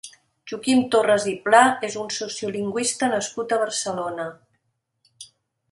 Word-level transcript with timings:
Joaquim 0.51 0.79
Torres 0.95 1.27
i 1.31 1.33
Pla 1.43 1.59
és 1.89 1.97
un 2.05 2.09
sociolingüista 2.17 3.11
nascut 3.13 3.55
a 3.55 3.61
Barcelona. 3.67 4.27